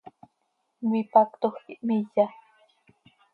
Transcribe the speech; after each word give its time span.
Mipactoj 0.89 1.51
quih 1.63 1.79
hmiya. 1.85 2.25